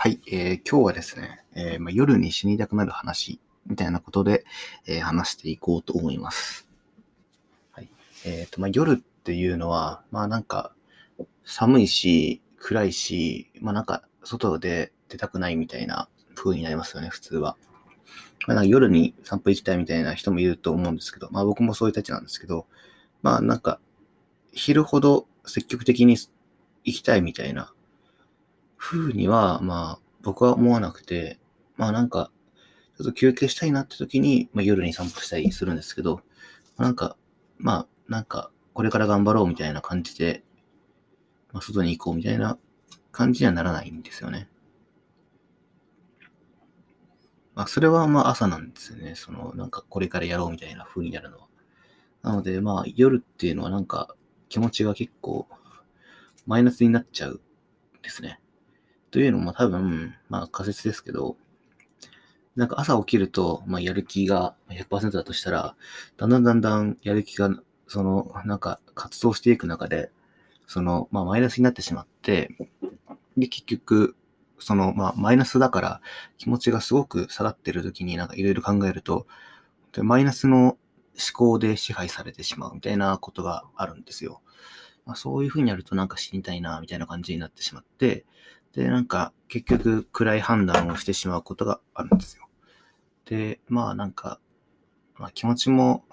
[0.00, 4.44] はい、えー、今日はですね、えーま、夜に死にたくなる話みたいなことで、
[4.86, 6.68] えー、話していこうと思います。
[7.72, 7.88] はい。
[8.24, 10.72] えっ、と、ま、夜っていうのは、まあなんか、
[11.44, 17.56] 寒いし、暗いし、まあなんか、外で出たくないみたいな風になりますよね、普通は。
[18.46, 22.66] まあ、なんか夜に散歩行きたいみたいな人もいると思うんですけど、まあ僕もそういうたちなんですけど、
[23.22, 23.80] まあなんか、
[24.52, 26.16] 昼ほど積極的に
[26.84, 27.72] 行きたいみたいな
[28.78, 31.38] 風には、まあ、僕は思わなくて、
[31.76, 32.30] まあなんか、
[32.96, 36.20] ちょっと休憩したいなって時に、まあ、夜に散歩したりするんですけど、
[36.78, 37.16] なんか、
[37.58, 40.42] まあ、なんか、これから頑張ろうみたいな感じで、
[41.52, 42.58] まあ、外に行こうみたいな
[43.12, 44.48] 感じにはならないんですよね。
[47.54, 49.14] まあ、それはまあ朝なんですよね。
[49.16, 51.48] その、なんかこれからやろうみたいな風になるのは。
[52.22, 54.14] なので、まあ、夜っていうのはなんか
[54.48, 55.48] 気持ちが結構
[56.46, 57.40] マイナスになっちゃう
[58.02, 58.40] ですね。
[59.10, 61.36] というのも多分、まあ仮説ですけど、
[62.56, 65.76] なんか朝起きると、まあやる気が100%だとしたら、
[66.16, 67.50] だんだんだんだんやる気が、
[67.86, 70.10] その、なんか活動していく中で、
[70.66, 72.50] その、まあマイナスになってしまって、
[73.36, 74.16] で、結局、
[74.58, 76.00] その、まあマイナスだから
[76.36, 79.26] 気持ちがすごく下がってる時になんかいろいろ考えると、
[79.92, 80.78] でマイナスの思
[81.32, 84.40] 考で支配されてしまうみたいなことがあるんですよ。
[85.04, 88.26] まあ、そういう風にやるとなんか死にたいな、みたいな感じになってしまって、
[88.72, 92.48] で、なんか、結局、暗い判断をしてしまうことがあるんですよ。
[93.24, 94.40] で、まあなんか、
[95.16, 96.04] まあ気持ちも、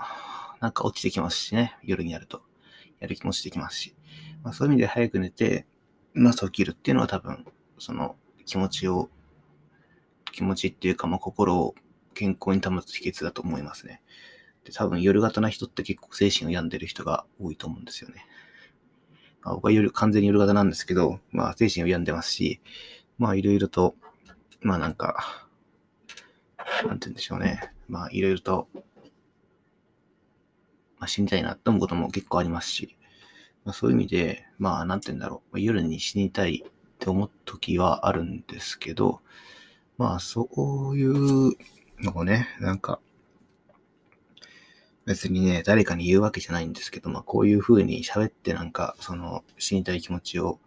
[0.62, 2.42] なんか落ちてきますしね、夜にやると。
[3.00, 3.96] やる気もしてきますし。
[4.44, 5.66] まあそういう意味で早く寝て、
[6.14, 7.46] ま朝起きるっていうのは多分、
[7.78, 9.10] その気持ちを、
[10.32, 11.76] 気持ちっていうか、まあ心を
[12.14, 14.02] 健康に保つ秘訣だと思いますね。
[14.64, 18.26] で、多分夜型な人って結構精神を病んでる人が多いと思うんですよね。
[19.46, 22.60] まあ、僕は夜、完全に夜型なんですけど、まあ、精神を病んでますし、
[23.20, 23.96] まあ、いろいろと、
[24.62, 25.48] まあ、なんか、
[26.84, 27.72] なんて言うんでしょうね。
[27.88, 28.68] まあ、いろいろと、
[30.98, 32.98] まあ、死にたいなって思うことも結構ありますし、
[33.64, 35.54] まあ、そういう意味で、まあ、なんて言うんだろう。
[35.54, 39.22] ま夜に死にたいって思う時はあるんですけど、
[40.00, 40.50] まあ、そ
[40.92, 41.56] ういう
[42.00, 43.00] のをね、なんか、
[45.06, 50.60] 別にね、誰かに言うわけじゃないんですけど、まあこういう風に喋ってなんか、その死にたい気持ちを、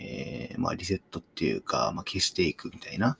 [0.00, 3.16] えー、まあリセットっていうか、まあ消していくみたいな、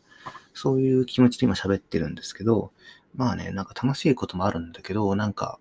[0.53, 2.73] そういう気持ちで今喋ってるんですけど、
[3.15, 5.59] まあね、なんか楽しいこともあるんだけど、なんか、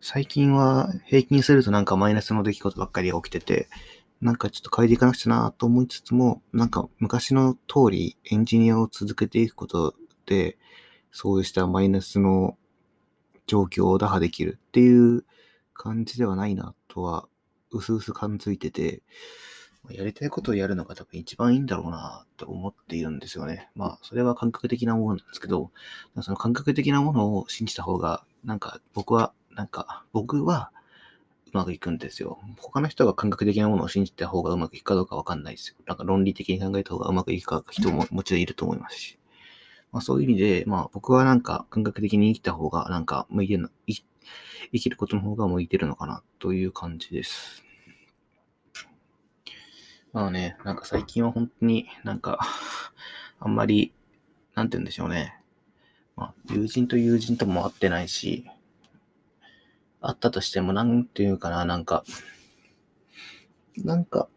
[0.00, 3.68] 最近は平均するとなんかマイナスの出来事ばっかりが起きてて、
[4.20, 9.94] なんかちょっと変えていかなくちゃなと思いつつも、なんか昔の通りエンジニアを続けていくこと
[10.26, 10.56] で、
[11.10, 12.56] そうしたマイナスの
[13.48, 15.24] 状況を打破できるっていう
[15.74, 17.28] 感じではないなとは、
[17.72, 19.02] うすうす感づいてて、
[19.90, 23.70] やりたいことをやるのが多分一番いいんだろうなって思っているんですよね。
[23.74, 25.70] まあ、それは感覚的なものなんですけど、
[26.20, 30.70] その感覚的なものを信じた方が、なんか僕は、なんか僕は
[31.46, 32.38] うまくいくんですよ。
[32.58, 35.76] 他の人が感覚的なものを信じた方がうまくいくかどうかわかんないですよ。
[35.86, 39.18] なんか論理的に考えた方がうまくいくか人ももちろんいると思いますし。
[39.92, 47.64] まあそういう意味で、まあ僕はなんか感覚的に生きた方がなんか向いてるの、生きることの方が向いてるのかなという感じです。
[50.12, 52.38] まあね、なんか最近は本当になんか、
[53.40, 53.92] あんまり、
[54.54, 55.34] なんて言うんでしょうね。
[56.16, 58.44] まあ友人と友人とも会ってないし、
[60.00, 62.04] 会ったとしてもなんていうかな、なんか、
[63.84, 64.28] なんか、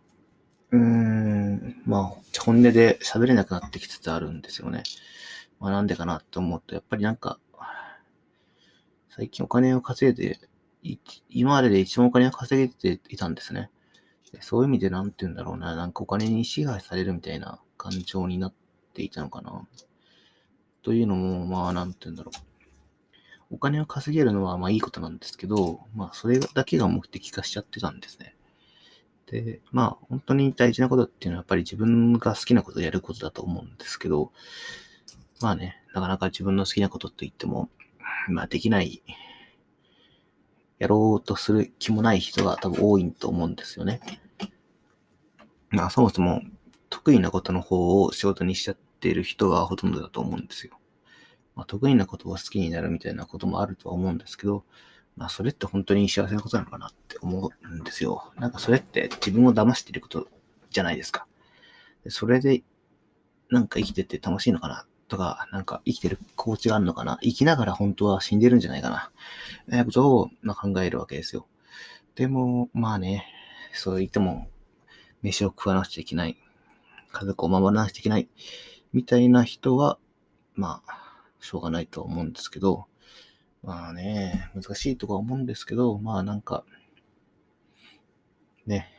[0.72, 4.84] うーん、まあ、本音で喋れなくなってきつつあるんですよね。
[5.62, 7.40] まあなんでかなと思うと、やっぱりなんか、
[9.10, 10.40] 最近お金を稼いで、
[11.30, 13.70] 今までで一番お金を稼げていたんですね。
[14.40, 18.54] そういう意味でなんて言うんだろうな、なんかお金に支配されるみたいな感情になっ
[18.94, 19.68] ていたのかな。
[20.82, 22.52] というのも、まあなんて言うんだろう。
[23.52, 28.36] お金を稼げるのはまあいいことなんですけど、まあそれだけが目的化しちゃってたんですね。
[29.28, 34.32] で、まあ本当に大事なことっていうのはやっぱり自分が好きなことをやることだと思うんですけど、
[35.42, 37.70] まあね、なかなか自分の好きなことって言っても、
[38.30, 39.04] まあできない、
[40.80, 44.02] やろうとする気もない人が多分多いと思うんですよね。
[45.70, 46.42] まあそもそも
[46.90, 50.80] 得意なことの方を仕事にしちゃってる人がほとんどだと思うんですよ。
[51.56, 54.64] まあ、得意なことを好きになるみたいなこともあるとは思うんですけど、
[55.16, 58.32] まあそれって本当に幸せなことなのかなって思うんですよ。
[58.38, 60.28] なんかそれって自分を騙していること
[60.70, 61.28] じゃないですか。
[62.08, 62.64] それで
[63.50, 67.20] なんか生きてて楽しいのかなとか、なんか生きてる心地があるのかな？
[67.22, 69.12] 生きながら本当は死んでるんじゃないかな。
[69.72, 71.48] えことを、ま考えるわけですよ。
[72.16, 73.26] でも、まあね、
[73.74, 74.48] そう言っても、
[75.22, 76.38] 飯を食わなくちゃいけない。
[77.12, 78.30] 家族を守らなきゃいけない、
[78.94, 79.98] みたいな人は、
[80.56, 80.94] まあ、
[81.42, 82.86] しょうがないと思うんですけど、
[83.64, 86.64] まあね、難しいとか思うんですけど、まあなんか、
[88.66, 88.90] ね、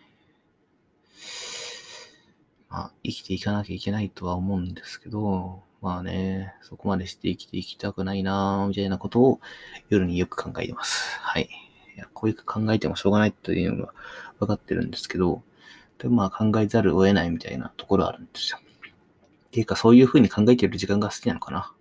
[2.68, 9.40] まあ生きていかなきゃいけないとは思うんですけど、まあね、そこまでして生きていきたくないなぁ、みたいなことを
[9.88, 11.18] 夜によく考えてます。
[11.20, 11.50] はい。
[11.96, 13.92] いやこういう考えてもしょうがないというのが
[14.38, 15.42] 分かってるんですけど、
[15.98, 18.58] でもまあ考えざるを得ないみたいなところあるんですよ。
[18.62, 21.74] っていうかそういう風に考えてる時間が好きなのかな。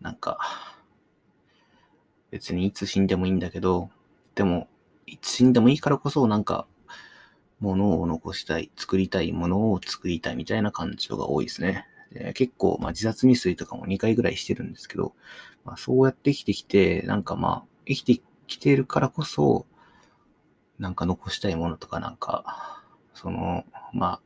[0.00, 0.38] なんか、
[2.30, 3.90] 別にいつ死んでもいいんだけど、
[4.36, 4.68] でも、
[5.06, 6.66] いつ死んでもいいからこそなんか、
[7.58, 11.86] 物を残したい、作りたいものを作りたいみたいな感情が多いですね。
[12.12, 15.14] で結構、まあ、自殺未遂とかも2回ぐらいしてるんですけど、
[15.64, 19.66] まあ、そうやって生きてきて、なんかまあ、生きてきてるからこそ、
[20.78, 22.82] なんか残したいものとかなんか、
[23.14, 24.20] その、まあ、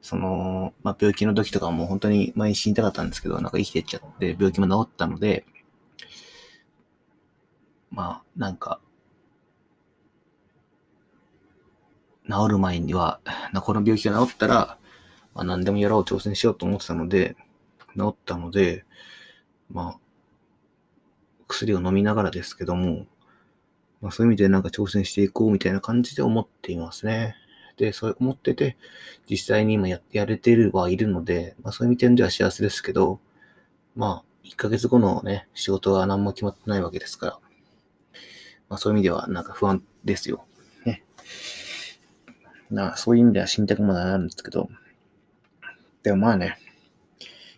[0.00, 5.44] その、まあ、病気の時とかも本当に前に死にたかったんですけど、なんか生きてっちゃって、病気も治ったので、
[7.90, 8.80] まあ、なんか、
[12.28, 13.20] 治る前には、
[13.62, 14.78] この病気が治ったら、
[15.36, 17.36] まあ、何でもやろう挑戦しようと思ってたので、
[17.94, 18.86] 治ったので、
[19.70, 19.98] まあ、
[21.46, 23.04] 薬を飲みながらですけども、
[24.00, 27.34] まあ、そういう意味でなんか挑戦していこうみたいな感じで思っていますね。
[27.76, 28.78] で、そう思ってて、
[29.28, 33.20] 実際に今ややれてるはいるので、まあそういう意味では幸せですけど、
[33.94, 37.38] まあ、1ヶ月後のね、仕事は何も決まってないわけですから、
[38.70, 40.46] まあそういう意味ではなんか不安ですよ。
[40.86, 41.04] ね。
[42.70, 44.70] なそういう意味では死にたくもなるんですけど、
[46.06, 46.56] でもまあね、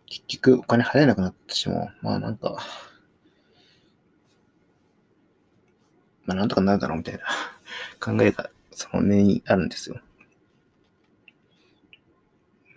[0.06, 1.94] 結局お金払えなくなってしまう。
[2.00, 2.56] まあなんか、
[6.24, 7.26] まあなんとかなるだろうみたいな
[8.00, 10.00] 考えがその根にあるんですよ。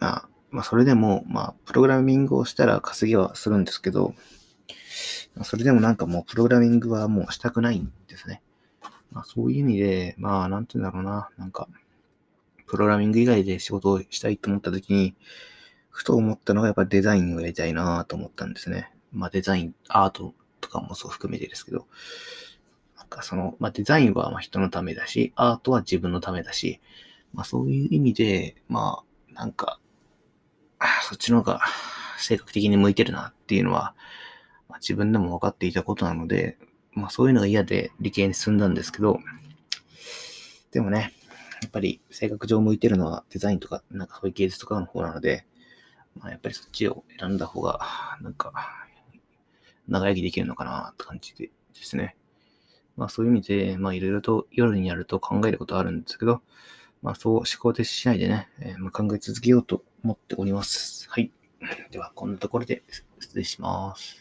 [0.01, 4.13] まあ、まあそれでも、まあプログラミングをしたら稼ぎはするんですけど、
[5.43, 8.41] それでもなんかもうプログラミングはもうしたくないんですね。
[9.13, 11.69] まあそういう意味で、まあなんて言うんだろうな、なんか、
[12.67, 15.13] プログラミング以外で仕事をしたいと思った時に、
[15.91, 18.91] ふと思ったのがやっぱデザインをやりたいなと思ったんですね。
[19.11, 21.85] まあデザイン、アートとかもそう含めてですけど、
[22.97, 26.79] なんかその、まあデザインはま人のためだし、アートは自分のためだし、
[27.33, 29.79] まあそういう意味で、まあなんか、
[31.03, 31.61] そっちの方が
[32.17, 33.93] 性格的に向いてるなっていうのは、
[34.69, 36.57] まあ、自分でも分かっていたことなので、
[36.93, 39.19] まあそういうのが嫌で理系に進んだんですけど、
[40.71, 41.13] でもね、
[41.61, 45.45] やっぱり性格上向いてるのはデザインとか、なんかそういう芸術とかの方なので、
[46.19, 47.79] まあやっぱりそっちを選んだ方が、
[48.21, 48.53] なんか、
[49.87, 52.15] 長生きできるのかなって感じでですね。
[52.95, 56.41] まあそういう意味で、まあいろいろと夜にやると考えることあるんですけど、
[57.01, 61.09] まあそう思考停止しないでね、えー、まあ、考え続けようと思っております。
[61.09, 61.31] はい。
[61.91, 62.83] では、こんなところで
[63.19, 64.20] 失礼します。